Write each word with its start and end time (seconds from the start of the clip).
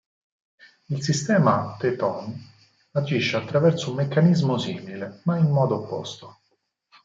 Il 0.87 1.03
sistema 1.03 1.75
Tet-on 1.79 2.33
agisce 2.95 3.35
attraverso 3.37 3.91
un 3.91 3.97
meccanismo 3.97 4.57
simile, 4.57 5.19
ma 5.25 5.37
in 5.37 5.51
modo 5.51 5.83
opposto. 5.83 6.39